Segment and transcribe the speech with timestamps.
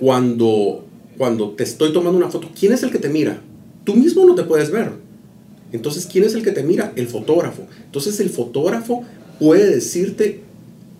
[0.00, 0.86] cuando,
[1.16, 3.42] cuando te estoy tomando una foto, ¿quién es el que te mira?
[3.84, 4.92] Tú mismo no te puedes ver.
[5.72, 6.92] Entonces, ¿quién es el que te mira?
[6.96, 7.66] El fotógrafo.
[7.84, 9.04] Entonces, el fotógrafo
[9.38, 10.40] puede decirte,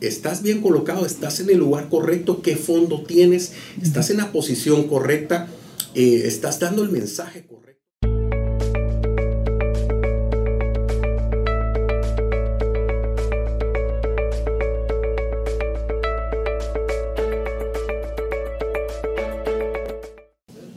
[0.00, 3.52] estás bien colocado, estás en el lugar correcto, qué fondo tienes,
[3.82, 5.48] estás en la posición correcta,
[5.94, 7.69] eh, estás dando el mensaje correcto.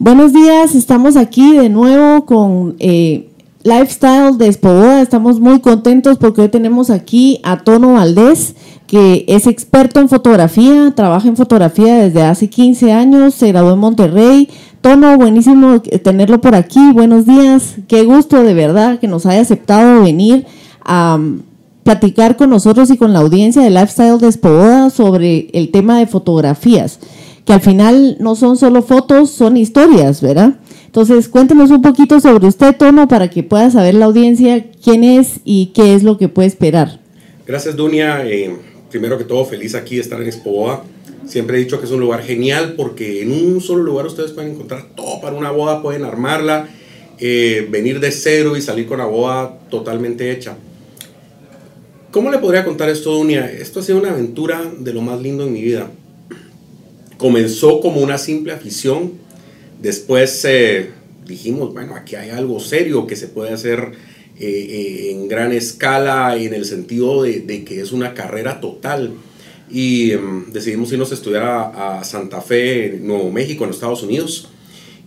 [0.04, 3.30] Buenos días, estamos aquí de nuevo con eh,
[3.64, 5.02] Lifestyle de Espoboda.
[5.02, 8.54] Estamos muy contentos porque hoy tenemos aquí a Tono Valdés,
[8.86, 13.80] que es experto en fotografía, trabaja en fotografía desde hace 15 años, se graduó en
[13.80, 14.50] Monterrey.
[14.82, 16.92] Tono, buenísimo tenerlo por aquí.
[16.92, 20.46] Buenos días, qué gusto de verdad que nos haya aceptado venir
[20.84, 21.44] a um,
[21.84, 26.08] platicar con nosotros y con la audiencia de Lifestyle de Espoboda sobre el tema de
[26.08, 27.00] fotografías
[27.46, 30.60] que al final no son solo fotos, son historias, ¿verdad?
[30.86, 35.40] Entonces, cuéntenos un poquito sobre usted, Tono, para que pueda saber la audiencia quién es
[35.44, 37.00] y qué es lo que puede esperar.
[37.46, 38.26] Gracias, Dunia.
[38.26, 38.56] Eh,
[38.90, 40.84] primero que todo, feliz aquí de estar en Expo
[41.26, 44.52] Siempre he dicho que es un lugar genial porque en un solo lugar ustedes pueden
[44.52, 46.68] encontrar todo para una boda, pueden armarla,
[47.18, 50.58] eh, venir de cero y salir con la boda totalmente hecha.
[52.12, 53.50] ¿Cómo le podría contar esto, Dunia?
[53.50, 55.90] Esto ha sido una aventura de lo más lindo en mi vida.
[57.24, 59.14] Comenzó como una simple afición,
[59.82, 60.90] después eh,
[61.26, 63.94] dijimos, bueno, aquí hay algo serio que se puede hacer
[64.38, 69.14] eh, eh, en gran escala en el sentido de, que es una carrera total.
[69.72, 74.50] Y em, decidimos irnos a estudiar a, Santa Fe, Nuevo México, en Estados Unidos,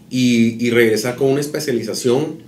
[0.08, 2.39] y, y regresar con una especialización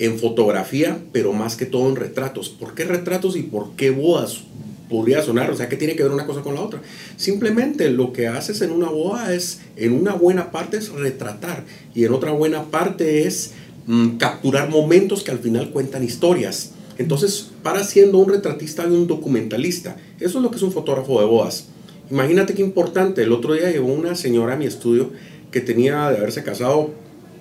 [0.00, 2.50] en fotografía, pero más que todo en retratos.
[2.50, 4.42] ¿Por qué retratos y por qué bodas?
[4.88, 6.80] Podría sonar, o sea, que tiene que ver una cosa con la otra.
[7.16, 12.04] Simplemente lo que haces en una boda es, en una buena parte es retratar y
[12.04, 13.52] en otra buena parte es
[13.86, 16.72] mm, capturar momentos que al final cuentan historias.
[16.98, 21.20] Entonces, para siendo un retratista y un documentalista, eso es lo que es un fotógrafo
[21.20, 21.66] de bodas.
[22.10, 25.10] Imagínate qué importante, el otro día llegó una señora a mi estudio
[25.50, 26.90] que tenía de haberse casado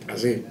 [0.08, 0.44] hace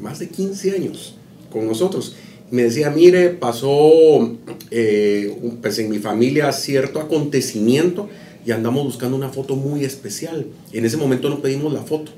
[0.00, 1.16] más de 15 años
[1.50, 2.16] con nosotros
[2.52, 4.36] me decía, mire, pasó
[4.70, 8.10] eh, pues en mi familia cierto acontecimiento
[8.44, 10.46] y andamos buscando una foto muy especial.
[10.70, 12.12] En ese momento no pedimos la foto.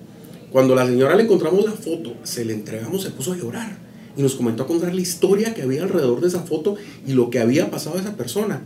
[0.50, 3.78] Cuando la señora le encontramos la foto, se le entregamos, se puso a llorar
[4.16, 6.74] y nos comentó a contar la historia que había alrededor de esa foto
[7.06, 8.60] y lo que había pasado a esa persona.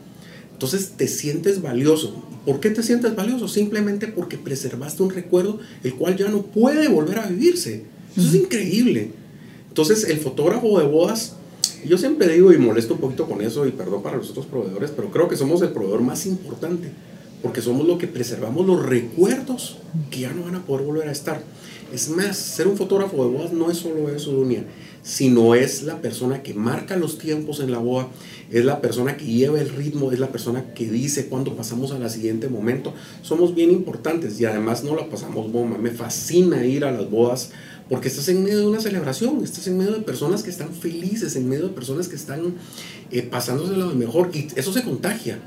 [0.54, 2.24] Entonces te sientes valioso.
[2.46, 3.46] ¿Por qué te sientes valioso?
[3.46, 7.84] Simplemente porque preservaste un recuerdo el cual ya no puede volver a vivirse.
[8.16, 9.10] Eso es increíble.
[9.68, 11.34] Entonces el fotógrafo de bodas
[11.86, 14.90] yo siempre digo y molesto un poquito con eso y perdón para los otros proveedores,
[14.90, 16.90] pero creo que somos el proveedor más importante
[17.42, 19.78] porque somos los que preservamos los recuerdos
[20.10, 21.40] que ya no van a poder volver a estar.
[21.92, 24.64] Es más, ser un fotógrafo de bodas no es solo eso, Dunia,
[25.08, 28.08] sino es la persona que marca los tiempos en la boda,
[28.50, 32.10] es la persona que lleva el ritmo, es la persona que dice cuándo pasamos al
[32.10, 32.92] siguiente momento.
[33.22, 35.78] Somos bien importantes y además no la pasamos bomba.
[35.78, 37.52] Me fascina ir a las bodas
[37.88, 41.36] porque estás en medio de una celebración, estás en medio de personas que están felices,
[41.36, 42.56] en medio de personas que están
[43.10, 45.38] eh, pasándose lo mejor y eso se contagia.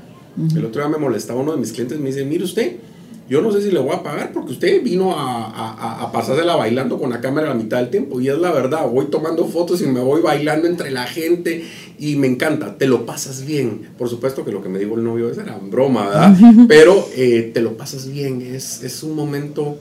[0.56, 2.78] El otro día me molestaba uno de mis clientes, me dice, mire usted,
[3.28, 6.56] yo no sé si le voy a pagar porque usted vino a, a, a, pasársela
[6.56, 8.20] bailando con la cámara a la mitad del tiempo.
[8.20, 11.64] Y es la verdad, voy tomando fotos y me voy bailando entre la gente
[11.98, 13.88] y me encanta, te lo pasas bien.
[13.96, 16.36] Por supuesto que lo que me dijo el novio es era broma, ¿verdad?
[16.68, 19.78] Pero eh, te lo pasas bien, es, es un momento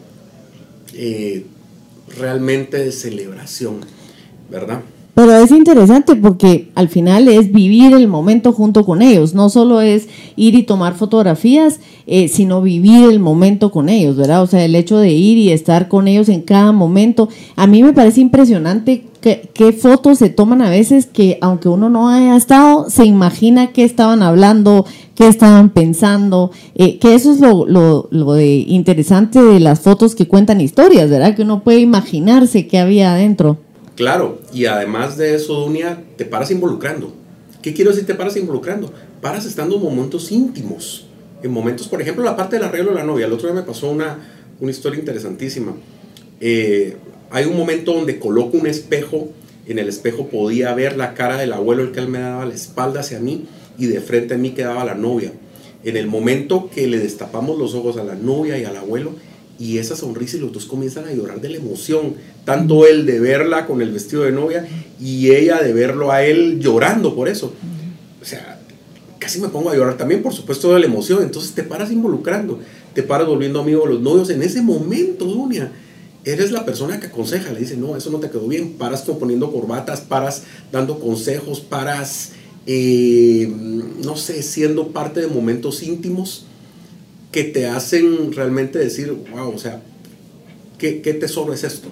[0.93, 1.45] eh,
[2.17, 3.81] realmente de celebración,
[4.49, 4.81] ¿verdad?
[5.13, 9.81] Pero es interesante porque al final es vivir el momento junto con ellos, no solo
[9.81, 10.07] es
[10.37, 14.41] ir y tomar fotografías, eh, sino vivir el momento con ellos, ¿verdad?
[14.41, 17.27] O sea, el hecho de ir y estar con ellos en cada momento.
[17.57, 22.09] A mí me parece impresionante qué fotos se toman a veces que aunque uno no
[22.09, 27.67] haya estado, se imagina qué estaban hablando, qué estaban pensando, eh, que eso es lo,
[27.67, 31.35] lo, lo, de interesante de las fotos que cuentan historias, ¿verdad?
[31.35, 33.57] Que uno puede imaginarse qué había adentro.
[33.95, 37.13] Claro, y además de eso, Dunia, te paras involucrando.
[37.61, 38.91] ¿Qué quiero decir te paras involucrando?
[39.21, 41.05] Paras estando en momentos íntimos.
[41.43, 43.25] En momentos, por ejemplo, la parte del arreglo de la novia.
[43.25, 44.17] El otro día me pasó una,
[44.59, 45.73] una historia interesantísima.
[46.39, 46.97] Eh,
[47.29, 49.29] hay un momento donde coloco un espejo.
[49.67, 52.53] En el espejo podía ver la cara del abuelo, el que él me daba la
[52.53, 53.45] espalda hacia mí
[53.77, 55.31] y de frente a mí quedaba la novia.
[55.83, 59.13] En el momento que le destapamos los ojos a la novia y al abuelo,
[59.61, 62.15] y esa sonrisa y los dos comienzan a llorar de la emoción,
[62.45, 64.67] tanto él de verla con el vestido de novia
[64.99, 67.53] y ella de verlo a él llorando por eso.
[68.19, 68.59] O sea,
[69.19, 72.59] casi me pongo a llorar también, por supuesto, de la emoción, entonces te paras involucrando.
[72.95, 74.31] te paras volviendo amigo de los novios.
[74.31, 75.71] En ese momento, Dunia,
[76.25, 79.51] eres la persona que aconseja, le dice, no, eso no te quedó bien, paras componiendo
[79.51, 80.41] corbatas, paras
[80.71, 82.31] dando consejos, paras,
[82.65, 83.47] eh,
[84.03, 86.47] no sé, siendo parte de momentos íntimos
[87.31, 89.81] que te hacen realmente decir, wow, o sea,
[90.77, 91.89] ¿qué, tesoro es esto?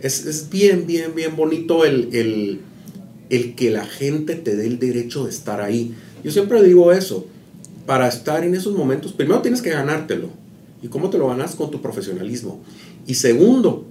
[0.00, 2.60] es, bien, bien, bien bonito el,
[3.28, 5.94] el que la gente te dé el derecho de estar ahí.
[6.24, 7.26] Yo siempre digo eso,
[7.86, 10.28] para estar en esos momentos, primero tienes que ganártelo.
[10.82, 11.54] ¿Y cómo te lo ganas?
[11.54, 12.62] Con tu profesionalismo.
[13.06, 13.86] Y segundo,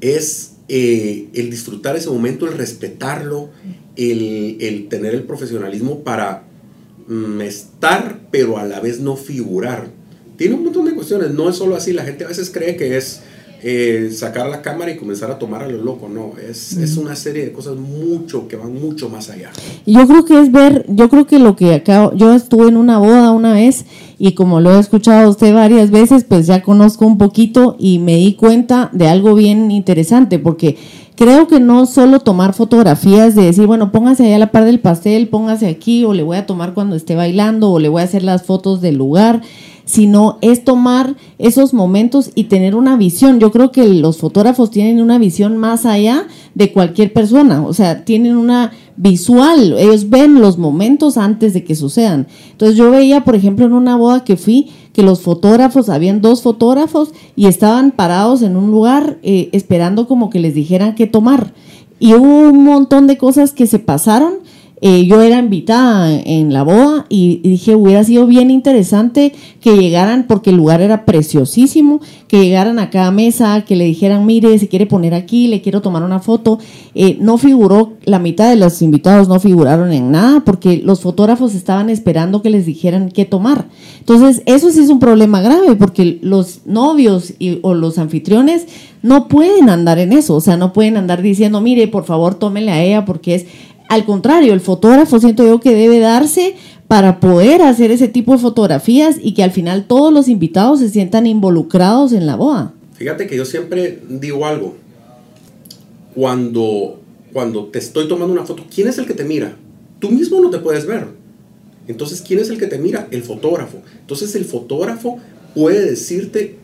[0.00, 3.50] es eh, el disfrutar ese momento, el respetarlo,
[3.96, 6.44] el, tener el profesionalismo para
[7.08, 9.88] mm, estar, pero a la vez no figurar.
[10.36, 12.96] Tiene un montón de cuestiones, no es solo así, la gente a veces cree que
[12.96, 13.22] es
[13.66, 17.16] eh, sacar la cámara y comenzar a tomar a lo loco, no, es, es, una
[17.16, 19.52] serie de cosas mucho, que van mucho más allá.
[19.86, 22.98] Yo creo que es ver, yo creo que lo que acá, yo estuve en una
[22.98, 23.86] boda una vez
[24.18, 28.00] y como lo he escuchado a usted varias veces, pues ya conozco un poquito y
[28.00, 30.76] me di cuenta de algo bien interesante, porque
[31.16, 34.80] creo que no solo tomar fotografías de decir, bueno, póngase allá a la par del
[34.80, 38.04] pastel, póngase aquí, o le voy a tomar cuando esté bailando, o le voy a
[38.04, 39.42] hacer las fotos del lugar
[39.84, 43.40] sino es tomar esos momentos y tener una visión.
[43.40, 48.04] Yo creo que los fotógrafos tienen una visión más allá de cualquier persona, o sea,
[48.04, 52.28] tienen una visual, ellos ven los momentos antes de que sucedan.
[52.52, 56.42] Entonces yo veía, por ejemplo, en una boda que fui, que los fotógrafos, habían dos
[56.42, 61.52] fotógrafos y estaban parados en un lugar eh, esperando como que les dijeran qué tomar.
[61.98, 64.34] Y hubo un montón de cosas que se pasaron
[64.86, 69.32] eh, yo era invitada en la boda y, dije, hubiera sido bien interesante
[69.62, 74.26] que llegaran, porque el lugar era preciosísimo, que llegaran a cada mesa, que le dijeran,
[74.26, 76.58] mire, se quiere poner aquí, le quiero tomar una foto.
[76.94, 81.54] Eh, no figuró, la mitad de los invitados no figuraron en nada, porque los fotógrafos
[81.54, 83.68] estaban esperando que les dijeran qué tomar.
[84.00, 88.66] Entonces, eso sí es un problema grave, porque los novios y, o los anfitriones
[89.00, 92.70] no pueden andar en eso, o sea, no pueden andar diciendo, mire, por favor, tómele
[92.70, 93.46] a ella, porque es
[93.88, 96.56] al contrario, el fotógrafo siento yo que debe darse
[96.88, 100.88] para poder hacer ese tipo de fotografías y que al final todos los invitados se
[100.88, 102.72] sientan involucrados en la boda.
[102.94, 104.76] Fíjate que yo siempre digo algo.
[106.14, 107.00] Cuando,
[107.32, 109.56] cuando te estoy tomando una foto, ¿quién es el que te mira?
[109.98, 111.08] Tú mismo no te puedes ver.
[111.88, 113.08] Entonces, ¿quién es el que te mira?
[113.10, 113.78] El fotógrafo.
[114.00, 115.18] Entonces, el fotógrafo
[115.54, 116.56] puede decirte,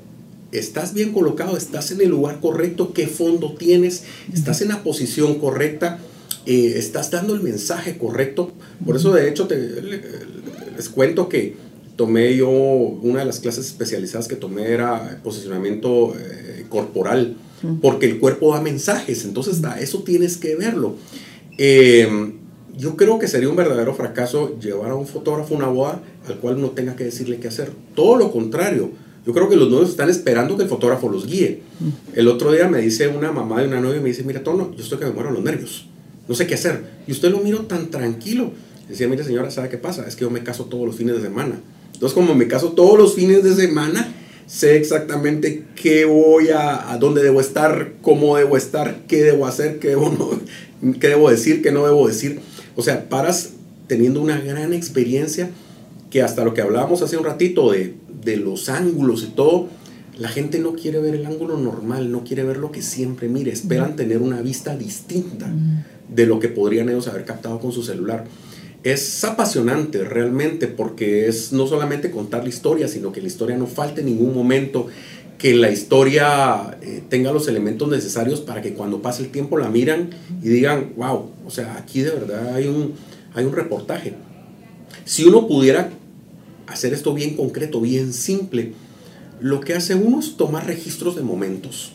[0.52, 5.34] estás bien colocado, estás en el lugar correcto, qué fondo tienes, estás en la posición
[5.34, 5.98] correcta
[6.46, 8.52] eh, estás dando el mensaje correcto.
[8.84, 9.58] Por eso, de hecho, te,
[10.76, 11.54] les cuento que
[11.96, 17.36] tomé yo, una de las clases especializadas que tomé era posicionamiento eh, corporal,
[17.82, 20.94] porque el cuerpo da mensajes, entonces da, eso tienes que verlo.
[21.58, 22.38] Em,
[22.74, 26.36] yo creo que sería un verdadero fracaso llevar a un fotógrafo a una boda al
[26.36, 27.70] cual no tenga que decirle qué hacer.
[27.94, 28.92] Todo lo contrario.
[29.26, 31.60] Yo creo que los novios están esperando que el fotógrafo los guíe.
[32.14, 34.82] El otro día me dice una mamá de una novia, me dice, mira, Tono, yo
[34.82, 35.89] estoy que me muero los nervios
[36.28, 36.84] no sé qué hacer.
[37.06, 38.52] Y usted lo miro tan tranquilo.
[38.88, 40.06] Decía, mire señora, ¿sabe qué pasa?
[40.06, 41.60] Es que yo me caso todos los fines de semana.
[41.92, 44.12] Entonces, como me caso todos los fines de semana,
[44.46, 49.78] sé exactamente qué voy a, a dónde debo estar, cómo debo estar, qué debo hacer,
[49.78, 52.40] qué debo, no, qué debo decir, qué no debo decir.
[52.74, 53.50] O sea, paras
[53.86, 55.50] teniendo una gran experiencia
[56.10, 57.94] que hasta lo que hablábamos hace un ratito de,
[58.24, 59.68] de los ángulos y todo,
[60.18, 63.52] la gente no quiere ver el ángulo normal, no quiere ver lo que siempre mire,
[63.52, 65.50] esperan tener una vista distinta
[66.14, 68.24] de lo que podrían ellos haber captado con su celular.
[68.82, 73.66] Es apasionante realmente porque es no solamente contar la historia, sino que la historia no
[73.66, 74.86] falte en ningún momento,
[75.38, 79.68] que la historia eh, tenga los elementos necesarios para que cuando pase el tiempo la
[79.68, 80.10] miran
[80.42, 82.94] y digan, wow, o sea, aquí de verdad hay un,
[83.34, 84.14] hay un reportaje.
[85.04, 85.90] Si uno pudiera
[86.66, 88.72] hacer esto bien concreto, bien simple,
[89.40, 91.92] lo que hace uno es tomar registros de momentos.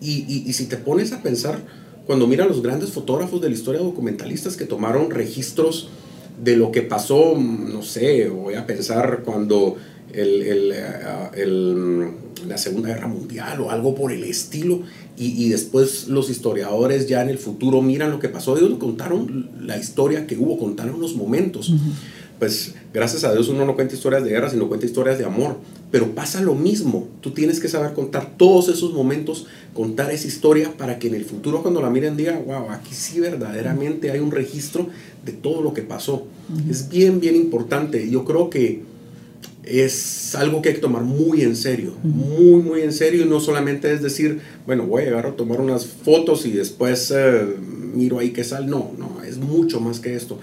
[0.00, 1.60] Y, y si te pones a pensar,
[2.06, 5.88] cuando mira a los grandes fotógrafos de la historia documentalistas que tomaron registros
[6.42, 9.76] de lo que pasó, no sé, voy a pensar cuando
[10.12, 12.10] el, eh,
[12.46, 14.82] la Segunda Guerra Mundial o algo por el estilo,
[15.18, 19.78] y, después los historiadores ya en el futuro miran lo que pasó, ellos contaron la
[19.78, 21.72] historia que hubo, contaron los momentos
[22.38, 25.56] pues gracias a Dios uno no cuenta historias de guerra, sino cuenta historias de amor.
[25.90, 30.72] Pero pasa lo mismo, tú tienes que saber contar todos esos momentos, contar esa historia
[30.76, 34.32] para que en el futuro cuando la miren digan, wow, aquí sí verdaderamente hay un
[34.32, 34.88] registro
[35.24, 36.26] de todo lo que pasó.
[36.68, 38.10] Es bien, bien importante.
[38.10, 38.82] Yo creo que
[39.66, 43.40] es algo que hay que tomar muy en serio, muy, muy en serio y no
[43.40, 47.44] solamente es decir, bueno, voy a llegar a tomar unas fotos y después eh,
[47.94, 48.66] miro ahí qué sale.
[48.66, 50.38] No, no, es mucho más que esto.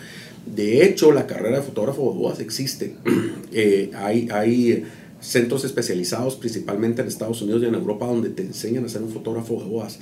[0.45, 2.95] De hecho, la carrera de fotógrafo de bodas existe.
[3.55, 4.83] Eh, hay, hay
[5.23, 9.09] centros especializados, principalmente en Estados Unidos y en Europa, donde te enseñan a ser un
[9.09, 9.99] fotógrafo de bodas.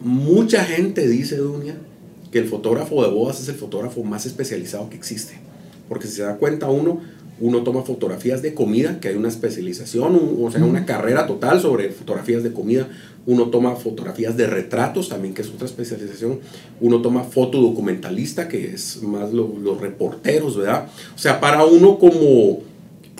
[0.00, 1.76] Mucha gente dice, Dunia,
[2.30, 5.34] que el fotógrafo de bodas es el fotógrafo más especializado que existe.
[5.88, 7.00] Porque si se da cuenta uno,
[7.40, 11.90] uno toma fotografías de comida, que hay una especialización, o sea, una carrera total sobre
[11.90, 12.88] fotografías de comida.
[13.26, 16.38] Uno toma fotografías de retratos también, que es otra especialización.
[16.80, 20.86] Uno toma fotodocumentalista, que es más los reporteros, ¿verdad?
[21.14, 22.60] O sea, para uno como,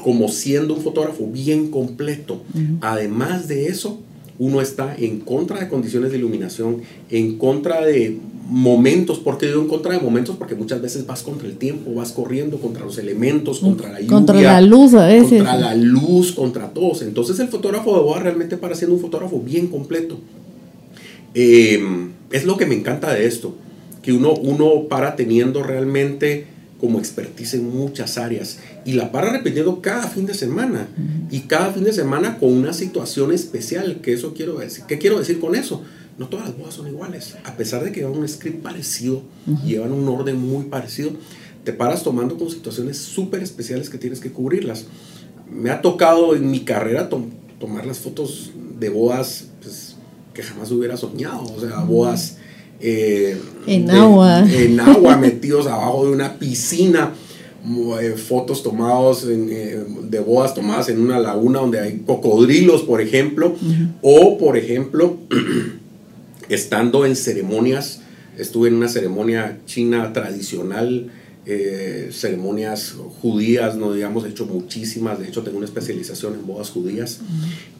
[0.02, 2.42] como siendo un fotógrafo bien completo.
[2.80, 4.00] Además de eso,
[4.38, 8.18] uno está en contra de condiciones de iluminación, en contra de
[8.48, 12.12] momentos, porque digo en contra de momentos, porque muchas veces vas contra el tiempo, vas
[12.12, 16.32] corriendo contra los elementos, contra la lluvia, contra la luz a veces, contra la luz,
[16.32, 17.02] contra todos.
[17.02, 20.18] Entonces el fotógrafo de boda realmente para siendo un fotógrafo bien completo.
[21.34, 23.54] Em, es lo que me encanta de esto,
[24.02, 26.46] que uno, uno para teniendo realmente
[26.82, 30.88] como expertise en muchas áreas y la para repitiendo cada fin de semana
[31.30, 34.82] y cada fin de semana con una situación especial, que eso quiero decir.
[34.88, 35.82] ¿Qué quiero decir con eso?
[36.18, 37.36] no todas las bodas son iguales.
[37.44, 39.22] A pesar de que llevan un script parecido,
[39.64, 41.12] llevan un orden muy parecido,
[41.64, 44.86] te paras tomando con situaciones súper especiales que tienes que cubrirlas.
[45.48, 49.96] Me ha tocado en mi carrera tomar las fotos de bodas pues,
[50.34, 51.44] que jamás hubiera soñado.
[51.44, 52.38] O sea, bodas...
[52.82, 54.44] Eh, en agua.
[54.50, 57.14] En agua, metidos abajo de una piscina.
[58.00, 63.54] Eh, fotos tomados eh, de bodas tomadas en una laguna donde hay cocodrilos, por ejemplo.
[64.02, 65.18] O, por ejemplo...
[66.48, 68.00] estando en ceremonias,
[68.36, 71.10] estuve en una ceremonia china tradicional,
[71.46, 76.70] eh, ceremonias judías, no digamos, he hecho muchísimas, de hecho tengo una especialización en bodas
[76.70, 77.20] judías.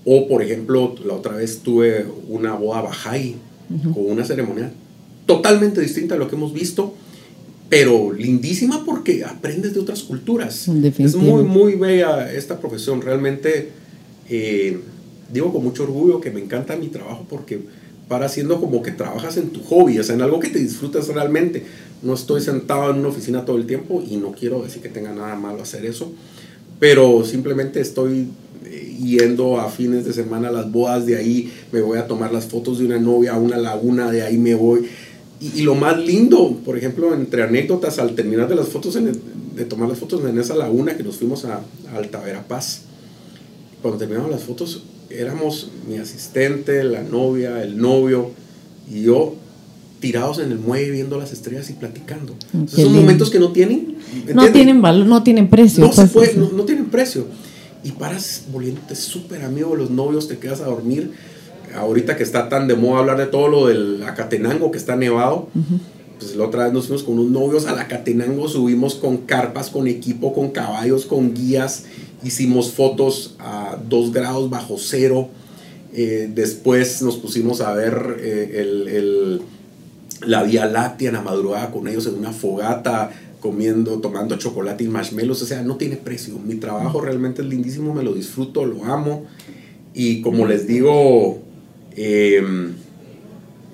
[0.05, 3.37] O, por ejemplo, la otra vez tuve una boda bajay,
[3.95, 4.71] con una ceremonia
[5.33, 6.95] totalmente distinta a lo que hemos visto,
[7.69, 10.69] pero lindísima porque aprendes de otras culturas.
[10.99, 13.71] Es muy, muy bella esta profesión, realmente
[14.29, 14.79] eh,
[15.33, 17.61] digo con mucho orgullo que me encanta mi trabajo porque
[18.09, 21.09] para haciendo como que trabajas en tu hobby, o sea, en algo que te disfrutas
[21.09, 21.63] realmente.
[22.03, 25.13] No estoy sentado en una oficina todo el tiempo y no quiero decir que tenga
[25.13, 26.13] nada malo hacer eso,
[26.79, 28.27] pero simplemente estoy
[28.67, 32.33] eh, yendo a fines de semana a las bodas, de ahí me voy a tomar
[32.33, 34.89] las fotos de una novia a una laguna, de ahí me voy.
[35.55, 39.89] Y, lo más lindo, por ejemplo, entre anécdotas, al terminar de las fotos, de tomar
[39.89, 42.83] las fotos en esa laguna que nos fuimos a, a Alta Verapaz,
[43.81, 48.31] cuando terminamos las fotos, éramos mi asistente, la novia, el novio
[48.91, 49.35] y yo
[50.01, 52.35] tirados en el muelle viendo las estrellas y platicando.
[52.67, 53.97] son momentos que no tienen
[54.35, 55.85] no tienen valor, no tienen precio.
[55.85, 57.27] No, se pues, puede, no, tienen precio.
[57.85, 61.13] Y paras volviéndote súper amigo de los novios, te quedas a dormir.
[61.75, 65.49] Ahorita que está tan de moda hablar de todo lo del Acatenango que está nevado,
[66.19, 69.89] pues la otra vez nos fuimos con unos novios al Acatenango, subimos con carpas, con
[69.89, 71.85] equipo, con caballos, con guías
[72.25, 75.29] hicimos fotos a 2 grados bajo cero.
[75.95, 79.43] Eh, después nos pusimos a ver eh, el,
[80.27, 83.11] la Vía Láctea en la madrugada con ellos en una fogata,
[83.41, 85.43] comiendo, tomando chocolate y marshmallows.
[85.43, 86.39] O sea, no tiene precio.
[86.39, 89.27] Mi trabajo realmente es lindísimo, me lo disfruto, lo amo.
[89.95, 91.41] Y como les digo,
[91.97, 92.43] eh,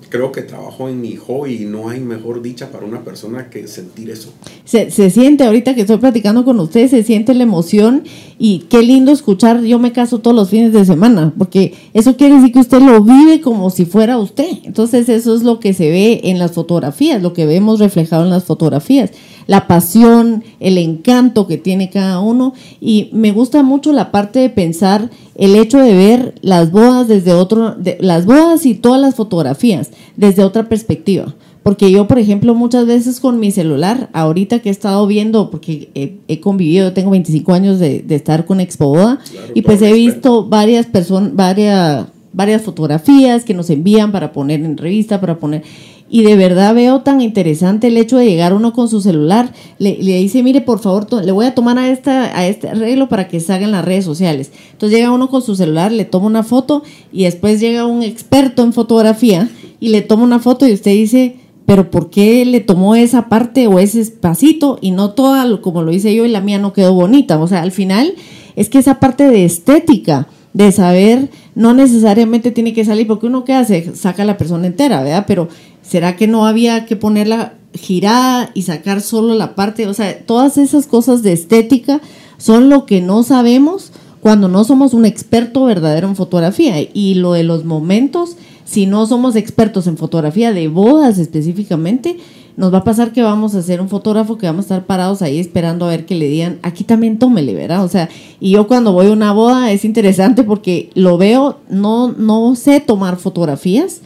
[0.09, 3.67] creo que trabajo en mi hobby y no hay mejor dicha para una persona que
[3.67, 4.33] sentir eso.
[4.65, 8.03] Se, se, siente, ahorita que estoy platicando con ustedes, se siente la emoción
[8.37, 12.35] y qué lindo escuchar, yo me caso todos los fines de semana, porque eso quiere
[12.35, 14.49] decir que usted lo vive como si fuera usted.
[14.63, 18.31] Entonces eso es lo que se ve en las fotografías, lo que vemos reflejado en
[18.31, 19.11] las fotografías
[19.49, 22.53] la pasión, el encanto que tiene cada uno.
[22.79, 27.33] Y me gusta mucho la parte de pensar el hecho de ver las bodas desde
[27.33, 31.33] otro, las bodas y todas las fotografías desde otra perspectiva.
[31.63, 35.89] Porque yo, por ejemplo, muchas veces con mi celular, ahorita que he estado viendo, porque
[36.27, 39.17] he, convivido, tengo 25 años de, estar con Expo Boda,
[39.55, 44.77] y pues he visto varias personas, varias, varias fotografías que nos envían para poner en
[44.77, 45.63] revista, para poner
[46.09, 49.95] y de verdad veo tan interesante el hecho de llegar uno con su celular, le,
[49.95, 53.39] dice, mire, por favor, le voy a tomar a, esta, a este arreglo para que
[53.39, 54.51] salga en las redes sociales.
[54.71, 58.63] Entonces llega uno con su celular, le toma una foto y después llega un experto
[58.63, 59.49] en fotografía
[59.79, 61.35] y le toma una foto y usted dice,
[61.65, 65.91] pero ¿por qué le tomó esa parte o ese espacito y no toda como lo
[65.91, 67.39] hice yo y la mía no quedó bonita?
[67.39, 68.15] O sea, al final
[68.55, 73.45] es que esa parte de estética, de saber, no necesariamente tiene que salir, porque uno
[73.45, 75.25] que hace, saca a la persona entera, ¿verdad?
[75.27, 75.47] Pero
[75.89, 79.87] ¿Será que no había que ponerla girada y sacar solo la parte?
[79.87, 81.99] O sea, todas esas cosas de estética
[82.37, 83.91] son lo que no sabemos
[84.21, 86.75] cuando no somos un experto verdadero en fotografía.
[86.93, 92.17] Y lo de los momentos, si no somos expertos en fotografía de bodas específicamente,
[92.55, 95.23] nos va a pasar que vamos a hacer un fotógrafo que vamos a estar parados
[95.23, 97.83] ahí esperando a ver que le digan, aquí también tómele, ¿verdad?
[97.83, 102.11] O sea, y yo cuando voy a una boda es interesante porque lo veo, no,
[102.11, 104.01] no sé tomar fotografías,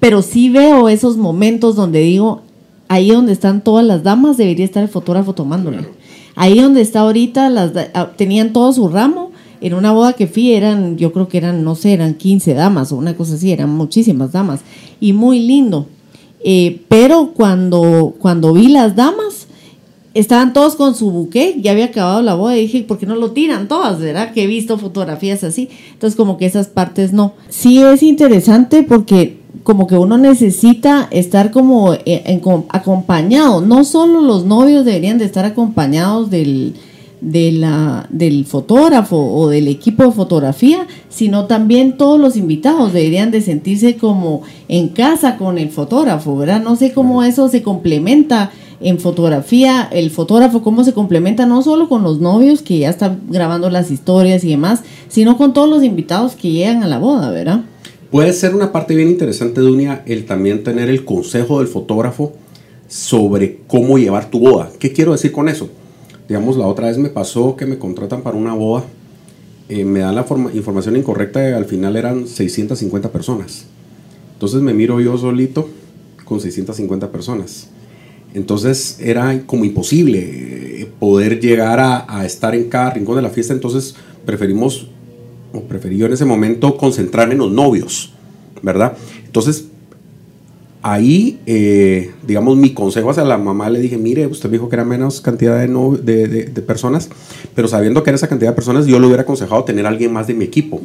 [0.00, 2.42] pero sí veo esos momentos donde digo,
[2.88, 5.86] ahí donde están todas las damas debería estar el fotógrafo tomándole.
[6.36, 9.30] Ahí donde está ahorita, las ah, tenían todo su ramo.
[9.60, 12.92] En una boda que fui eran, yo creo que eran, no sé, eran 15 damas
[12.92, 14.60] o una cosa así, eran muchísimas damas.
[15.00, 15.86] Y muy lindo.
[16.42, 19.46] Eh, pero cuando, cuando vi las damas,
[20.12, 23.16] estaban todos con su buque, ya había acabado la boda y dije, ¿por qué no
[23.16, 23.98] lo tiran todas?
[24.00, 24.32] ¿Verdad?
[24.34, 25.70] Que he visto fotografías así.
[25.92, 27.32] Entonces, como que esas partes no.
[27.48, 33.60] Sí es interesante porque como que uno necesita estar como eh, acompañado.
[33.60, 36.74] No solo los novios deberían de estar acompañados del,
[37.20, 43.30] de la, del fotógrafo o del equipo de fotografía, sino también todos los invitados deberían
[43.30, 46.62] de sentirse como en casa con el fotógrafo, ¿verdad?
[46.62, 51.88] No sé cómo eso se complementa en fotografía, el fotógrafo cómo se complementa no solo
[51.88, 55.82] con los novios que ya están grabando las historias y demás, sino con todos los
[55.82, 57.62] invitados que llegan a la boda, ¿verdad?
[58.14, 62.32] Puede ser una parte bien interesante, Dunia, el también tener el consejo del fotógrafo
[62.86, 64.70] sobre cómo llevar tu boda.
[64.78, 65.68] ¿Qué quiero decir con eso?
[66.28, 68.84] Digamos, la otra vez me pasó que me contratan para una boda,
[69.68, 73.64] eh, me dan la información incorrecta y al final eran 650 personas.
[74.34, 75.68] Entonces me miro yo solito
[76.24, 77.68] con 650 personas.
[78.32, 83.30] Entonces era como imposible eh, poder llegar a, a, estar en cada rincón de la
[83.30, 83.52] fiesta.
[83.54, 84.86] Entonces preferimos,
[85.54, 88.12] o preferí yo en ese momento, concentrarme en los novios,
[88.62, 88.94] ¿verdad?
[89.24, 89.66] Entonces
[90.84, 94.76] ahí, eh, digamos, mi consejo hacia la mamá le dije, mire, usted me dijo que
[94.76, 97.08] era menos cantidad de, de, personas,
[97.54, 100.12] pero sabiendo que era esa cantidad de personas, yo le hubiera aconsejado tener a alguien
[100.12, 100.82] más de mi equipo.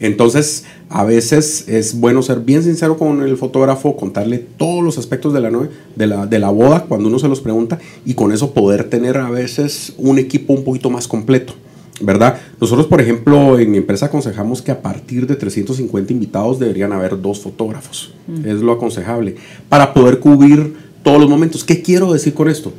[0.00, 5.32] Entonces, a veces es bueno ser bien sincero con el fotógrafo, contarle todos los aspectos
[5.32, 8.52] de la, de la, de la boda cuando uno se los pregunta y con eso
[8.52, 11.54] poder tener a veces un equipo un poquito más completo.
[12.00, 12.38] ¿Verdad?
[12.60, 17.20] Nosotros, por ejemplo, en mi empresa aconsejamos que a partir de 350 invitados deberían haber
[17.20, 18.12] dos fotógrafos.
[18.44, 19.36] Es lo aconsejable.
[19.68, 21.64] Para poder cubrir todos los momentos.
[21.64, 22.72] ¿Qué quiero decir con esto?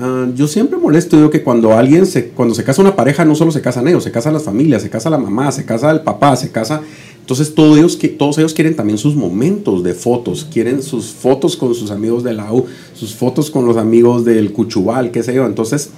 [0.00, 3.34] Ah, yo siempre molesto, digo que cuando alguien se, cuando se casa una pareja, no
[3.34, 6.00] solo se casan ellos, se casan las familias, se casa la mamá, se casa el
[6.00, 6.82] papá, se casa.
[7.20, 11.74] Entonces todos ellos, todos ellos quieren también sus momentos de fotos, quieren sus fotos con
[11.74, 15.46] sus amigos de la U, sus fotos con los amigos del Cuchubal, qué sé yo.
[15.46, 15.90] Entonces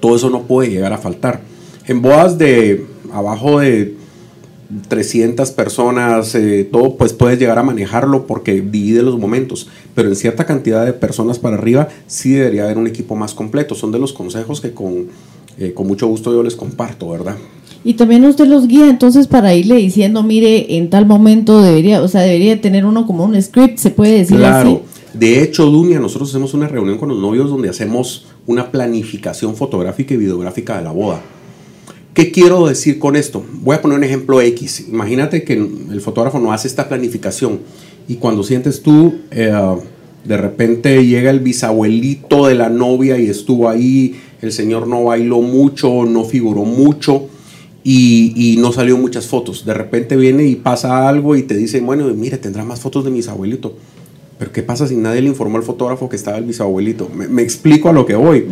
[0.00, 1.40] todo eso no puede llegar a faltar.
[1.86, 3.94] En bodas de abajo de
[4.88, 10.16] 300 personas, eh, todo, pues puedes llegar a manejarlo porque divide los momentos, pero en
[10.16, 13.74] cierta cantidad de personas para arriba sí debería haber un equipo más completo.
[13.74, 15.08] Son de los consejos que con,
[15.58, 17.36] eh, con mucho gusto yo les comparto, ¿verdad?
[17.84, 22.08] Y también usted los guía entonces para irle diciendo, mire, en tal momento debería, o
[22.08, 24.82] sea, debería tener uno como un script, se puede decir claro.
[25.12, 30.14] De hecho, Dunia, nosotros hacemos una reunión con los novios donde hacemos una planificación fotográfica
[30.14, 31.20] y videográfica de la boda.
[32.14, 33.42] ¿Qué quiero decir con esto?
[33.62, 34.86] Voy a poner un ejemplo X.
[34.88, 37.60] Imagínate que el fotógrafo no hace esta planificación
[38.06, 39.52] y cuando sientes tú, eh,
[40.24, 45.40] de repente llega el bisabuelito de la novia y estuvo ahí, el señor no bailó
[45.40, 47.28] mucho, no figuró mucho
[47.82, 49.64] y, no salió muchas fotos.
[49.64, 53.10] De repente viene y pasa algo y te dice, bueno, mire, tendrá más fotos de
[53.10, 53.74] mi bisabuelito.
[54.38, 57.08] Pero ¿qué pasa si nadie le informó al fotógrafo que estaba el bisabuelito?
[57.08, 58.46] Me, explico a lo que voy.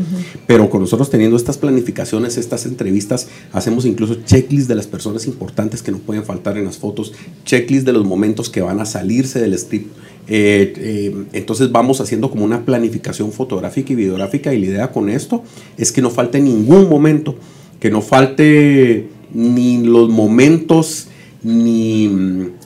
[0.46, 5.82] Pero con nosotros teniendo estas planificaciones, estas entrevistas, hacemos incluso checklist de las personas importantes
[5.82, 7.12] que no pueden faltar en las fotos,
[7.44, 9.88] checklist de los momentos que van a salirse del strip.
[10.28, 15.08] Eh, eh, entonces vamos haciendo como una planificación fotográfica y videográfica y la idea con
[15.08, 15.42] esto
[15.76, 17.34] es que no falte ningún momento,
[17.80, 21.08] que no falte ni los momentos
[21.42, 22.08] ni,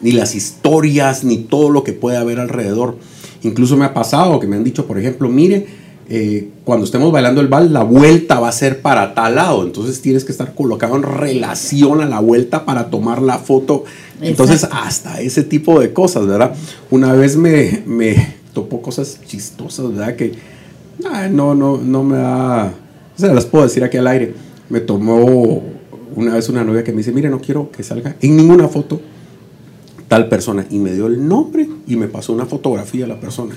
[0.01, 2.97] ni, las historias, ni todo lo que puede haber alrededor.
[3.43, 5.67] Incluso me ha pasado que me han dicho, por ejemplo, mire,
[6.09, 9.63] eh, cuando estemos bailando el bal, la vuelta va a ser para tal lado.
[9.63, 13.85] Entonces tienes que estar colocado en relación a la vuelta para tomar la foto.
[14.21, 16.55] Entonces, hasta ese tipo de cosas, ¿verdad?
[16.91, 20.17] Una vez me, me topó cosas chistosas, ¿verdad?
[20.17, 20.35] Que
[21.31, 22.75] no, no, no me da.
[23.17, 24.35] Se las puedo decir aquí al aire.
[24.69, 25.63] Me tomó
[26.15, 29.01] una vez una novia que me dice: Mire, no quiero que salga en ninguna foto
[30.09, 33.55] tal persona y me dio el nombre y me pasó una fotografía de la persona.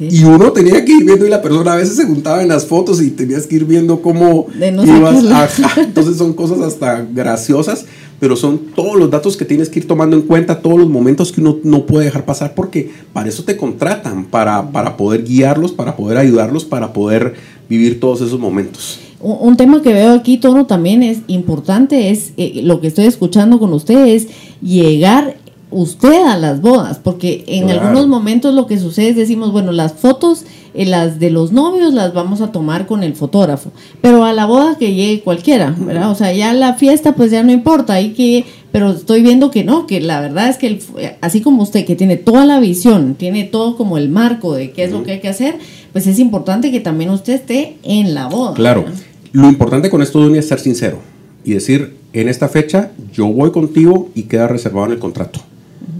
[0.00, 2.66] Y uno tenía que ir viendo y la persona a veces se juntaba en las
[2.66, 5.58] fotos y tenías que ir viendo cómo ibas.
[5.76, 7.84] Entonces son cosas hasta graciosas,
[8.20, 11.32] pero son todos los datos que tienes que ir tomando en cuenta, todos los momentos
[11.32, 15.72] que uno no puede dejar pasar porque para eso te contratan, para, para poder guiarlos,
[15.72, 17.34] para poder ayudarlos, para poder
[17.68, 19.00] vivir todos esos momentos.
[19.20, 23.58] Un, tema que veo aquí, Tono, también es importante, es eh, lo que estoy escuchando
[23.58, 24.28] con ustedes,
[24.62, 25.36] llegar
[25.70, 29.92] usted a las bodas, porque en algunos momentos lo que sucede es decimos, bueno, las
[29.92, 34.32] fotos eh, las de los novios las vamos a tomar con el fotógrafo, pero a
[34.32, 36.10] la boda que llegue cualquiera, ¿verdad?
[36.10, 39.64] O sea, ya la fiesta pues ya no importa, hay que, pero estoy viendo que
[39.64, 40.78] no, que la verdad es que
[41.20, 44.84] así como usted que tiene toda la visión, tiene todo como el marco de qué
[44.84, 45.56] es lo que hay que hacer,
[45.92, 48.54] pues es importante que también usted esté en la boda.
[48.54, 48.84] Claro,
[49.32, 50.98] lo importante con esto, Dunia, es ser sincero
[51.44, 55.40] y decir, en esta fecha yo voy contigo y queda reservado en el contrato,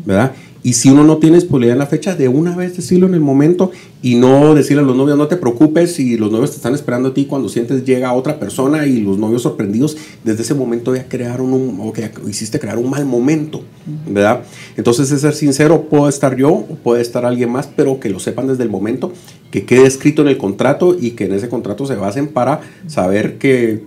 [0.04, 0.32] ¿verdad?
[0.62, 3.20] Y si uno no tiene disponibilidad en la fecha, de una vez decirlo en el
[3.20, 3.70] momento
[4.02, 7.10] y no decirle a los novios, no te preocupes si los novios te están esperando
[7.10, 11.08] a ti cuando sientes llega otra persona y los novios sorprendidos, desde ese momento ya
[11.08, 13.62] crearon un, o que hiciste crear un mal momento,
[14.06, 14.42] ¿verdad?
[14.76, 18.18] Entonces es ser sincero, puede estar yo o puede estar alguien más, pero que lo
[18.18, 19.12] sepan desde el momento,
[19.50, 23.38] que quede escrito en el contrato y que en ese contrato se basen para saber
[23.38, 23.82] que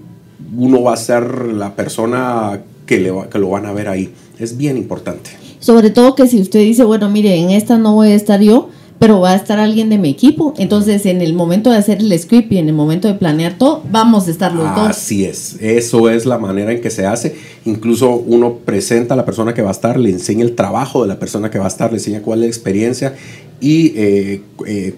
[0.56, 4.12] uno va a ser la persona que, le que lo van a ver ahí.
[4.40, 5.41] Es bien importante.
[5.62, 8.70] Sobre todo que si usted dice, bueno, mire, en esta no voy a estar yo,
[8.98, 10.54] pero va a estar alguien de mi equipo.
[10.58, 13.84] Entonces, en el momento de hacer el script y en el momento de planear todo,
[13.92, 14.90] vamos a estar los dos.
[14.90, 17.36] Así es, eso es la manera en que se hace.
[17.66, 21.08] Incluso uno presenta a la persona que va a estar, le enseña el trabajo de
[21.08, 23.16] la persona que va a estar, le enseña cuál es la experiencia
[23.60, 24.96] y eh, eh,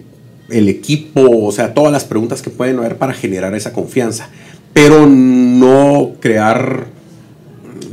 [0.49, 4.29] el equipo, o sea, todas las preguntas que pueden haber para generar esa confianza.
[4.73, 6.87] Pero no crear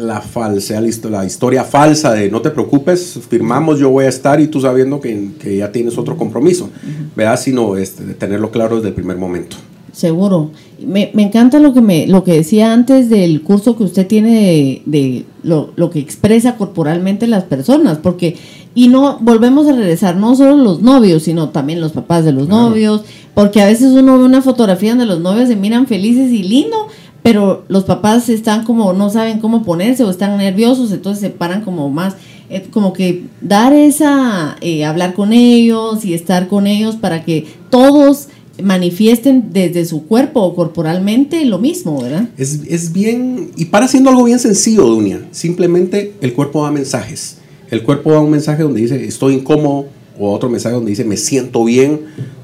[0.00, 4.46] la falsa, la historia falsa de no te preocupes, firmamos, yo voy a estar y
[4.46, 6.70] tú sabiendo que, que ya tienes otro compromiso,
[7.14, 7.38] ¿verdad?
[7.38, 9.56] Sino este, tenerlo claro desde el primer momento.
[9.92, 10.50] Seguro.
[10.84, 14.82] Me, me, encanta lo que, me, lo que decía antes del curso que usted tiene
[14.86, 18.36] de, lo, lo, que expresa corporalmente las personas, porque,
[18.74, 22.48] y no, volvemos a regresar, no solo los novios, sino también los papás de los
[22.48, 23.02] novios,
[23.34, 26.86] porque a veces uno ve una fotografía donde los novios se miran felices y lindo,
[27.22, 31.62] pero los papás están como no saben cómo ponerse o están nerviosos, entonces se paran
[31.62, 32.14] como más,
[32.48, 37.46] eh, como que dar esa, eh, hablar con ellos y estar con ellos para que
[37.68, 38.28] todos
[38.62, 42.28] manifiesten desde su cuerpo o corporalmente lo mismo, ¿verdad?
[42.37, 47.38] Es, es bien, y para siendo algo bien sencillo, Dunia, simplemente el cuerpo da mensajes.
[47.70, 49.87] El cuerpo da un mensaje donde dice estoy incómodo,
[50.18, 52.00] o otro mensaje donde dice me siento bien,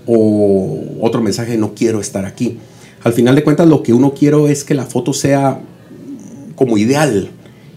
[0.07, 2.59] o otro mensaje no quiero estar aquí.
[3.07, 5.61] Al final de cuentas, lo que uno quiere es que la foto sea
[6.57, 7.31] como ideal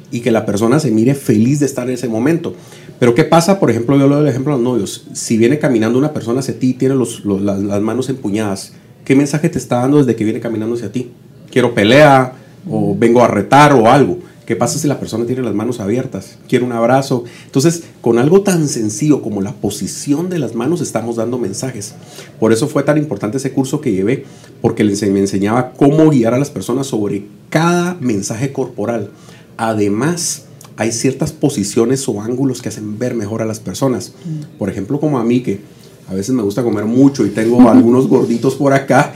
[0.09, 2.55] y que la persona se mire feliz de estar en ese momento.
[2.97, 3.59] Pero ¿qué pasa?
[3.59, 5.05] Por ejemplo, yo lo doy ejemplo a los novios.
[5.13, 8.73] Si viene caminando una persona hacia ti y tiene las, las, manos empuñadas,
[9.05, 11.11] ¿qué mensaje te está dando desde que viene caminando hacia ti?
[11.51, 12.33] Quiero pelea
[12.67, 14.17] o vengo a retar o algo.
[14.49, 16.39] ¿Qué pasa si la persona tiene las manos abiertas?
[16.47, 17.23] Quiere un abrazo.
[17.45, 21.93] Entonces, con algo tan sencillo como la posición de las manos estamos dando mensajes.
[22.39, 24.25] Por eso fue tan importante ese curso que llevé,
[24.59, 29.11] porque me enseñaba cómo guiar a las personas sobre cada mensaje corporal.
[29.55, 30.45] Además,
[30.77, 34.13] hay ciertas posiciones o ángulos que hacen ver mejor a las personas.
[34.57, 35.59] Por ejemplo, como a mí, que
[36.07, 39.13] a veces me gusta comer mucho y tengo algunos gorditos por acá,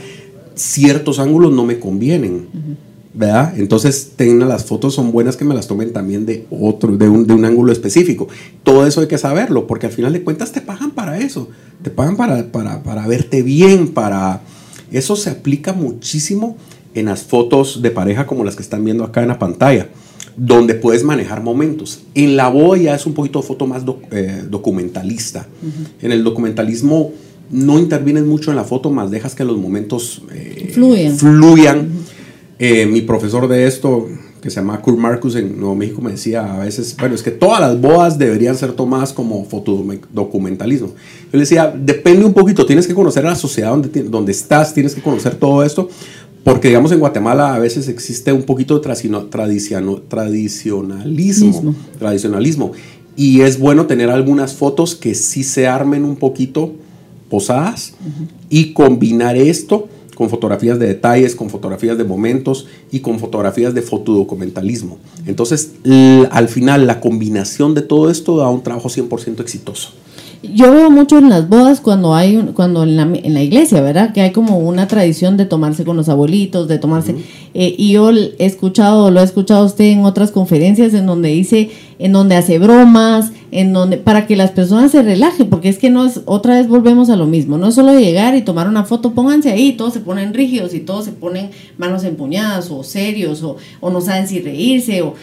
[0.54, 2.93] ciertos ángulos no me convienen.
[3.14, 3.54] ¿Verdad?
[3.56, 7.26] Entonces, tengan las fotos son buenas que me las tomen también de otro, de un,
[7.26, 8.28] de un, ángulo específico.
[8.64, 11.48] Todo eso hay que saberlo, porque al final de cuentas te pagan para eso,
[11.82, 14.42] te pagan para, para, para verte bien, para...
[14.90, 16.56] Eso se aplica muchísimo
[16.94, 19.88] en las fotos de pareja como las que están viendo acá en la pantalla,
[20.36, 22.02] donde puedes manejar momentos.
[22.14, 25.46] En la boda ya es un poquito de foto más eh, documentalista.
[26.00, 27.12] En el documentalismo
[27.50, 31.90] no intervienes mucho en la foto, más dejas que los momentos eh, fluyan
[32.58, 34.08] eh, mi profesor de esto,
[34.40, 37.30] que se llama Kurt Marcus en Nuevo México, me decía a veces, bueno, es que
[37.30, 40.88] todas las bodas deberían ser tomadas como fotodocumentalismo.
[40.88, 44.72] Yo le decía, depende un poquito, tienes que conocer a la sociedad donde, donde estás,
[44.72, 45.88] tienes que conocer todo esto,
[46.44, 49.28] porque digamos en Guatemala a veces existe un poquito de tradicionalismo,
[51.98, 52.72] tradicionalismo,
[53.16, 56.74] y es bueno tener algunas fotos que sí se armen un poquito
[57.30, 57.94] posadas
[58.50, 63.82] y combinar esto con fotografías de detalles, con fotografías de momentos y con fotografías de
[63.82, 64.98] fotodocumentalismo.
[65.26, 65.72] Entonces,
[66.30, 69.90] al final, la combinación de todo esto da un trabajo 100% exitoso.
[70.52, 74.12] Yo veo mucho en las bodas cuando hay, cuando en la, en la, iglesia, ¿verdad?
[74.12, 77.14] Que hay como una tradición de tomarse con los abuelitos, de tomarse.
[77.54, 81.70] Eh, y yo he escuchado, lo he escuchado usted en otras conferencias en donde dice,
[81.98, 85.88] en donde hace bromas, en donde, para que las personas se relajen, porque es que
[85.88, 88.82] no es, otra vez volvemos a lo mismo, no es solo llegar y tomar una
[88.82, 93.44] foto, pónganse ahí, todos se ponen rígidos y todos se ponen manos empuñadas o serios
[93.44, 95.14] o, o no saben si reírse o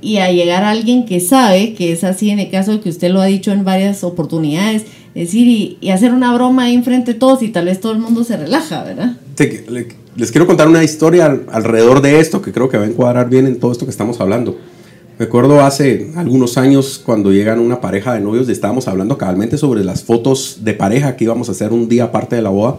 [0.00, 2.88] y a llegar a alguien que sabe que es así en el caso de que
[2.88, 4.82] usted lo ha dicho en varias oportunidades,
[5.14, 8.24] decir y, hacer una broma ahí enfrente de todos y tal vez todo el mundo
[8.24, 9.16] se relaja, ¿verdad?
[10.16, 13.46] les quiero contar una historia alrededor de esto que creo que va a encuadrar bien
[13.46, 14.58] en todo esto que estamos hablando.
[15.16, 20.02] Recuerdo hace algunos años cuando llegan una pareja de novios, estábamos hablando cabalmente sobre las
[20.02, 22.78] fotos de pareja que íbamos a hacer un día aparte de la boda.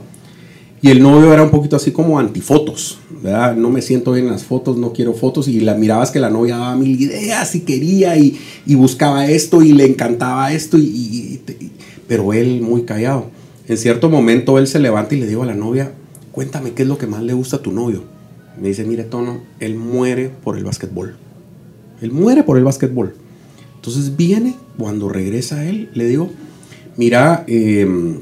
[0.81, 3.55] Y el novio era un poquito así como antifotos, ¿verdad?
[3.55, 5.47] No me siento bien en las fotos, no quiero fotos.
[5.47, 8.37] Y la mirabas que la novia daba mil ideas y quería y,
[8.75, 10.77] buscaba esto y le encantaba esto.
[10.77, 11.41] Y,
[12.05, 13.27] pero él muy callado.
[13.69, 15.93] En cierto momento él se levanta y le digo a la novia,
[16.33, 18.03] cuéntame qué es lo que más le gusta a tu novio.
[18.61, 21.15] Me dice, mire Tono, él muere por el básquetbol.
[22.01, 23.15] Él muere por el básquetbol.
[23.75, 26.29] Entonces viene, cuando regresa él, le digo,
[26.97, 28.21] mira, em,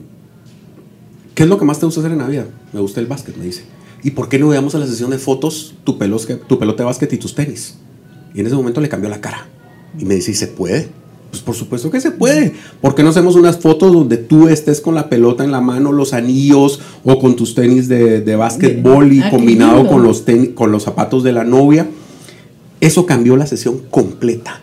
[1.33, 2.47] ¿qué es lo que más te gusta hacer en la vida?
[2.73, 3.63] Me gusta el básquet, me dice.
[4.03, 5.93] ¿Y por qué no veamos a la sesión de fotos tu,
[6.47, 7.77] tu pelota de básquet y tus tenis?
[8.33, 9.47] Y en ese momento le cambió la cara.
[9.97, 10.89] Y me dice, ¿y se puede?
[11.29, 12.53] Pues por supuesto que se puede.
[12.81, 15.91] ¿Por qué no hacemos unas fotos donde tú estés con la pelota en la mano,
[15.91, 20.71] los anillos o con tus tenis de, de básquetbol y ah, combinado con los, con
[20.71, 21.87] los zapatos de la novia?
[22.83, 24.59] Eso cambió la sesión completa.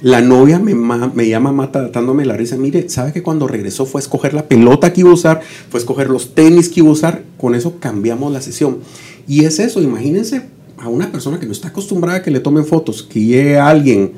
[0.00, 2.56] La novia me, llama matándome la risa.
[2.56, 5.40] Mire, ¿sabe que cuando regresó fue a escoger la pelota que iba a usar?
[5.68, 7.24] Fue a escoger los tenis que iba a usar.
[7.36, 8.78] Con eso cambiamos la sesión.
[9.26, 10.42] Y es eso, imagínense
[10.78, 14.12] a una persona que no está acostumbrada a que le tomen fotos, que llegue alguien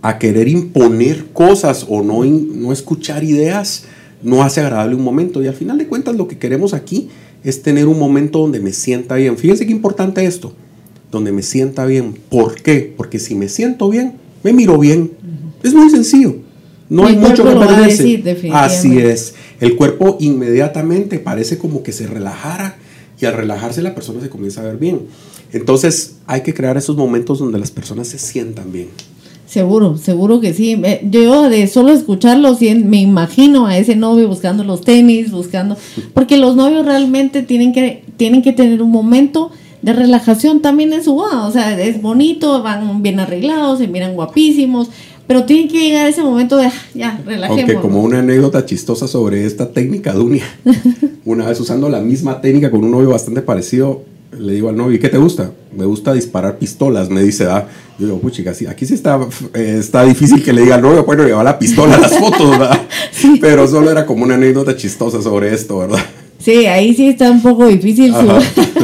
[0.00, 3.86] a querer imponer cosas o no, no escuchar ideas,
[4.22, 5.42] no hace agradable un momento.
[5.42, 7.08] Y al final de cuentas lo que queremos aquí
[7.42, 9.36] es tener un momento donde me sienta bien.
[9.36, 10.54] Fíjense qué importante esto
[11.14, 12.18] donde me sienta bien.
[12.28, 12.92] ¿Por qué?
[12.94, 15.12] Porque si me siento bien, me miro bien.
[15.62, 16.36] Es muy sencillo.
[16.90, 18.50] No hay mucho que perderse.
[18.52, 19.34] Así es.
[19.60, 22.76] El cuerpo inmediatamente parece como que se relajara
[23.18, 25.02] y al relajarse la persona se comienza a ver bien.
[25.52, 28.88] Entonces hay que crear esos momentos donde las personas se sientan bien.
[29.46, 30.82] Seguro, seguro que sí.
[31.10, 35.76] Yo de solo escucharlo me imagino a ese novio buscando los tenis, buscando,
[36.12, 39.52] porque los novios realmente tienen que, tienen que tener un momento
[39.84, 41.46] de relajación también en su boda.
[41.46, 44.88] O sea, es bonito, van bien arreglados, se miran guapísimos,
[45.26, 47.60] pero tiene que llegar ese momento de, ah, ya, relajemos.
[47.60, 50.44] Aunque como una anécdota chistosa sobre esta técnica Dunia,
[51.26, 54.02] una vez usando la misma técnica con un novio bastante parecido,
[54.38, 55.52] le digo al novio, ¿y qué te gusta?
[55.76, 57.68] Me gusta disparar pistolas, me dice, ah,
[57.98, 59.20] yo digo, puchica, sí, aquí sí está,
[59.52, 62.50] eh, está difícil que le diga al novio, bueno, lleva la pistola a las fotos,
[62.50, 62.80] ¿verdad?
[63.40, 66.00] Pero solo era como una anécdota chistosa sobre esto, ¿verdad?
[66.38, 68.12] Sí, ahí sí está un poco difícil.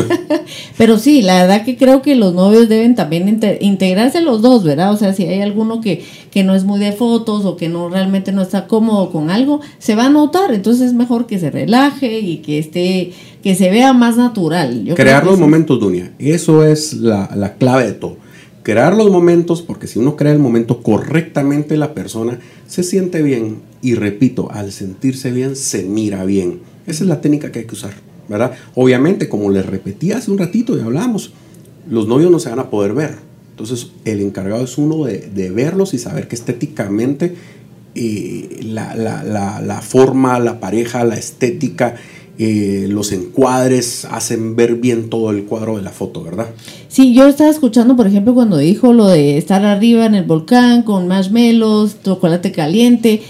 [0.79, 4.93] Pero sí, la verdad que creo que los novios deben también integrarse los dos, ¿verdad?
[4.93, 7.91] O sea, si hay alguno que, que no es muy de fotos o que no
[7.91, 10.55] realmente no está cómodo con algo, se va a notar.
[10.55, 14.91] Entonces es mejor que se relaje y que esté, que se vea más natural.
[14.97, 16.13] Crear los momentos, Dunia.
[16.19, 18.17] Eso es la, la clave de todo
[18.63, 23.59] crear los momentos, porque si uno crea el momento correctamente, la persona se siente bien
[23.83, 26.61] y repito, al sentirse bien, se mira bien.
[26.91, 27.93] Esa es la técnica que hay que usar,
[28.29, 28.53] ¿verdad?
[28.75, 31.33] Obviamente, como les repetí hace un ratito y hablamos,
[31.89, 33.15] los novios no se van a poder ver.
[33.51, 37.37] Entonces, el encargado es uno de, verlos y saber que estéticamente
[37.95, 41.95] eh, la, forma, la pareja, la estética,
[42.39, 46.47] eh, los encuadres hacen ver bien todo el cuadro de la foto, ¿verdad?
[46.89, 50.83] Sí, yo estaba escuchando, por ejemplo, cuando dijo lo de estar arriba en el volcán
[50.83, 53.23] con marshmallows, chocolate caliente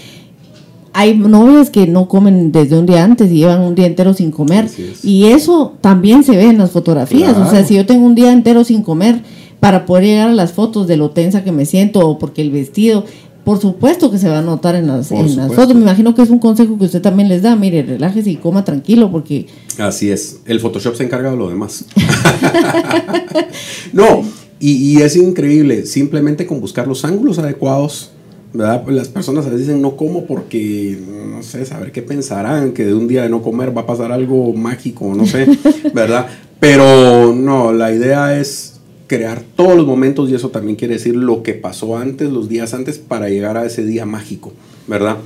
[0.93, 4.31] hay novias que no comen desde un día antes y llevan un día entero sin
[4.31, 4.67] comer.
[5.03, 7.37] Y eso también se ve en las fotografías.
[7.37, 9.21] O sea, si yo tengo un día entero sin comer
[9.59, 12.51] para poder llegar a las fotos de lo tensa que me siento o porque el
[12.51, 13.05] vestido,
[13.45, 15.75] por supuesto que se va a notar en las, en las fotos.
[15.75, 17.55] Me imagino que es un consejo que usted también les da.
[17.55, 19.47] Mire, relájese y coma tranquilo porque...
[19.77, 20.41] Así es.
[20.45, 21.85] El Photoshop se encarga de lo demás.
[23.93, 24.23] no,
[24.59, 25.85] y, y es increíble.
[25.85, 28.11] Simplemente con buscar los ángulos adecuados
[28.53, 28.83] ¿verdad?
[28.83, 32.85] Pues las personas a veces dicen no como porque, no sé, saber qué pensarán, que
[32.85, 35.47] de un día de no comer va a pasar algo mágico, no sé,
[35.93, 36.27] ¿verdad?
[36.59, 41.43] Pero no, la idea es crear todos los momentos y eso también quiere decir lo
[41.43, 44.53] que pasó antes, los días antes, para llegar a ese día mágico,
[44.87, 45.17] ¿verdad?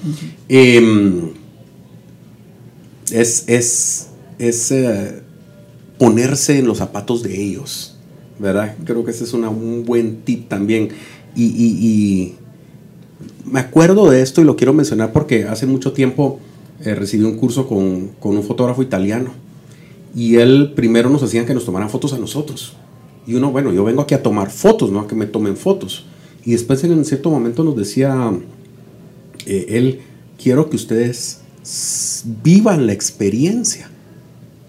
[0.47, 1.31] Em,
[3.11, 4.09] es es,
[4.39, 5.21] es eh,
[5.97, 7.97] ponerse en los zapatos de ellos,
[8.39, 8.75] ¿verdad?
[8.85, 10.89] Creo que ese es un buen tip también.
[11.35, 12.35] y
[13.45, 16.39] me acuerdo de esto y lo quiero mencionar porque hace mucho tiempo
[16.83, 19.31] eh, recibí un curso con, un fotógrafo italiano
[20.15, 22.73] y él primero nos hacían que nos tomaran fotos a nosotros.
[23.27, 26.05] Y uno, bueno, yo vengo aquí a tomar fotos, no a que me tomen fotos.
[26.43, 28.31] Y después en cierto momento nos decía
[29.45, 30.01] eh, él,
[30.41, 31.41] quiero que ustedes
[32.43, 33.89] vivan la experiencia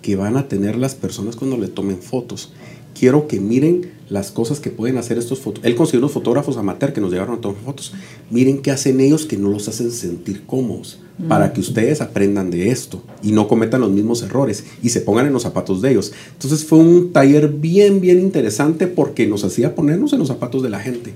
[0.03, 2.53] que van a tener las personas cuando le tomen fotos.
[2.99, 5.65] Quiero que miren las cosas que pueden hacer estos fotos.
[5.65, 7.93] Él consiguió unos fotógrafos amateur que nos llevaron a tomar fotos.
[8.31, 12.71] Miren qué hacen ellos que no los hacen sentir cómodos para que ustedes aprendan de
[12.71, 16.13] esto y no cometan los mismos errores y se pongan en los zapatos de ellos.
[16.33, 20.69] Entonces fue un taller bien, bien interesante porque nos hacía ponernos en los zapatos de
[20.69, 21.15] la gente.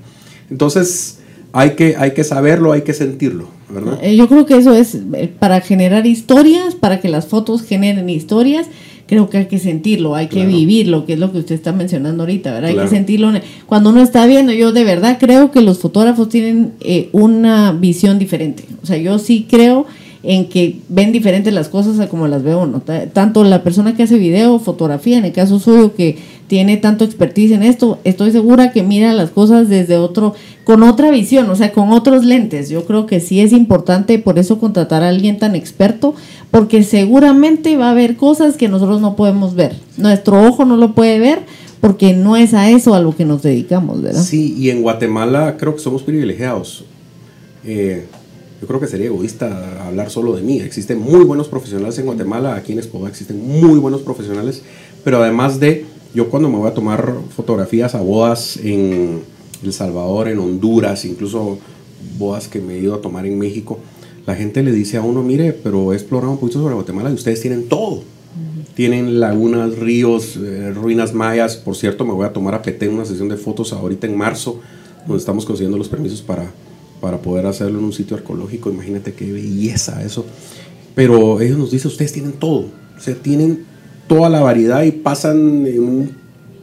[0.51, 1.19] Entonces,
[1.53, 3.99] hay que, hay que saberlo, hay que sentirlo, ¿verdad?
[4.03, 8.09] Eh, yo creo que eso es eh, para generar historias, para que las fotos generen
[8.09, 8.67] historias.
[9.11, 12.23] Creo que hay que sentirlo, hay que vivirlo, que es lo que usted está mencionando
[12.23, 12.71] ahorita, ¿verdad?
[12.71, 13.33] Hay que sentirlo.
[13.67, 18.21] Cuando uno está viendo, yo de verdad creo que los fotógrafos tienen eh, una visión
[18.21, 18.63] diferente.
[18.85, 19.87] O sea, yo sí creo
[20.23, 22.83] en que ven diferentes las cosas a como las veo uno.
[23.13, 27.53] Tanto la persona que hace video, fotografía, en el caso suyo que tiene tanto expertise
[27.53, 30.35] en esto, estoy segura que mira las cosas desde otro,
[30.71, 32.69] con otra visión, o sea, con otros lentes.
[32.69, 36.15] Yo creo que sí es importante por eso contratar a alguien tan experto,
[36.53, 39.75] porque seguramente va a haber cosas que nosotros no podemos ver.
[39.97, 41.41] Nuestro ojo no lo puede ver
[41.81, 44.23] porque no es a eso a lo que nos dedicamos, ¿verdad?
[44.23, 46.85] Sí, y en Guatemala creo que somos privilegiados.
[47.65, 48.07] Eh,
[48.61, 50.61] yo creo que sería egoísta hablar solo de mí.
[50.61, 54.63] Existen muy buenos profesionales en Guatemala, aquí en Espoba existen muy buenos profesionales,
[55.03, 60.29] pero además de, yo cuando me voy a tomar fotografías a bodas en El Salvador,
[60.29, 61.59] en Honduras, incluso
[62.19, 63.79] bodas que me he ido a tomar en México,
[64.27, 67.15] la gente le dice a uno, mire, pero he explorado un poquito sobre Guatemala y
[67.15, 68.03] ustedes tienen todo.
[68.75, 71.57] Tienen lagunas, ríos, eh, ruinas mayas.
[71.57, 74.61] Por cierto, me voy a tomar a PT una sesión de fotos ahorita en marzo,
[75.07, 76.51] donde estamos consiguiendo los permisos para
[77.01, 78.71] para poder hacerlo en un sitio arqueológico.
[78.71, 80.25] Imagínate qué belleza eso.
[80.95, 82.67] Pero ellos nos dicen, ustedes tienen todo.
[82.97, 83.65] O sea, tienen
[84.07, 86.11] toda la variedad y pasan en un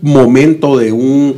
[0.02, 1.36] momento de un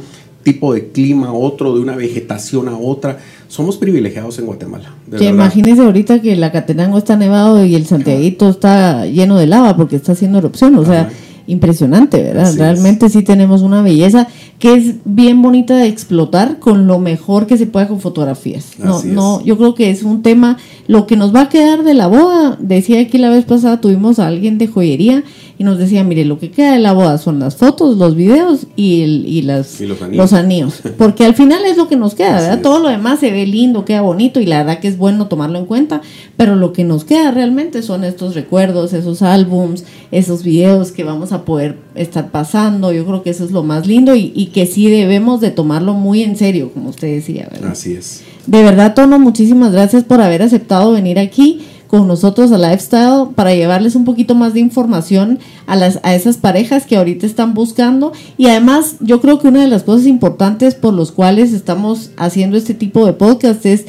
[0.53, 3.19] tipo de clima a otro, de una vegetación a otra.
[3.47, 4.95] Somos privilegiados en Guatemala.
[5.15, 9.77] Que imagínese ahorita que la Catenango está nevado y el Santiaguito está lleno de lava
[9.77, 10.75] porque está haciendo erupción.
[10.75, 11.09] O sea,
[11.45, 12.53] impresionante, ¿verdad?
[12.57, 14.27] Realmente sí tenemos una belleza
[14.59, 18.73] que es bien bonita de explotar con lo mejor que se pueda con fotografías.
[18.77, 20.57] No, no, yo creo que es un tema,
[20.87, 24.19] lo que nos va a quedar de la boda, decía aquí la vez pasada, tuvimos
[24.19, 25.23] a alguien de joyería
[25.59, 28.65] y nos decía, mire, lo que queda de la boda son las fotos, los videos
[28.77, 30.81] y, el, y, las, los, anillos.
[30.97, 32.61] Porque al final es lo que nos queda, ¿verdad?
[32.61, 35.59] Todo lo demás se ve lindo, queda bonito y la verdad que es bueno tomarlo
[35.59, 36.01] en cuenta,
[36.37, 41.33] pero lo que nos queda realmente son estos recuerdos, esos álbums, esos videos que vamos
[41.33, 42.93] a poder estar pasando.
[42.93, 45.93] Yo creo que eso es lo más lindo y, y que sí debemos de tomarlo
[45.93, 47.71] muy en serio, como usted decía, ¿verdad?
[47.71, 48.21] Así es.
[48.47, 51.59] De verdad, Tono, muchísimas gracias por haber aceptado venir aquí
[51.89, 56.37] con nosotros a Lifestyle para llevarles un poquito más de información a, las, a esas
[56.37, 58.13] parejas que ahorita están buscando.
[58.37, 62.57] Y además, yo creo que una de las cosas importantes por los cuales estamos haciendo
[62.57, 63.85] este tipo de podcast es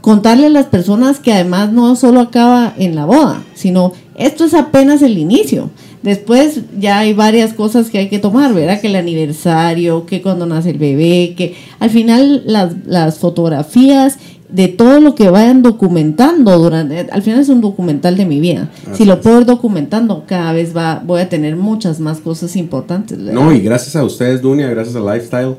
[0.00, 4.54] contarle a las personas que además no solo acaba en la boda, sino esto es
[4.54, 5.70] apenas el inicio.
[6.02, 8.80] Después ya hay varias cosas que hay que tomar, ¿verdad?
[8.80, 14.18] Que el aniversario, que cuando nace el bebé, que al final las, las fotografías
[14.50, 18.70] de todo lo que vayan documentando durante al final es un documental de mi vida.
[18.94, 23.18] Si lo puedo ir documentando cada vez va voy a tener muchas más cosas importantes
[23.18, 25.56] no y gracias a ustedes Dunia gracias a Lifestyle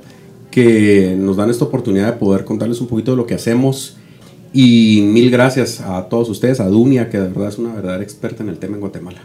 [0.51, 3.97] que nos dan esta oportunidad de poder contarles un poquito de lo que hacemos.
[4.51, 8.41] Y mil gracias a todos ustedes a Dunia que de verdad es una verdadera experta
[8.41, 9.19] en el tema en Guatemala.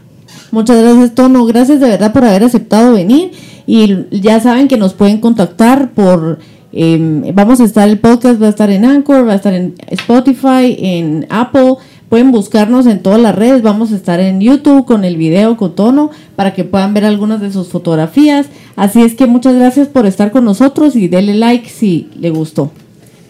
[0.50, 1.46] Muchas gracias Tono.
[1.46, 3.32] Gracias de verdad por haber aceptado venir.
[3.66, 6.38] Y ya saben que nos pueden contactar por
[6.76, 9.74] Em, vamos a estar, el podcast va a estar en Anchor, va a estar en
[9.90, 11.76] Spotify, en Apple.
[12.08, 13.62] Pueden buscarnos en todas las redes.
[13.62, 17.40] Vamos a estar en YouTube con el video con tono para que puedan ver algunas
[17.40, 18.46] de sus fotografías.
[18.74, 22.72] Así es que muchas gracias por estar con nosotros y denle like si le gustó.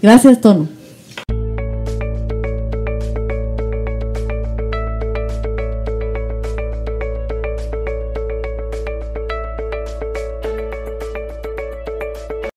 [0.00, 0.68] Gracias, Tono.